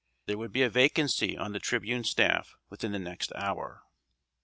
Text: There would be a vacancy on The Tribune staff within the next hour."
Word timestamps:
There 0.25 0.39
would 0.39 0.51
be 0.51 0.63
a 0.63 0.69
vacancy 0.71 1.37
on 1.37 1.51
The 1.51 1.59
Tribune 1.59 2.03
staff 2.03 2.55
within 2.71 2.91
the 2.91 2.97
next 2.97 3.31
hour." 3.35 3.83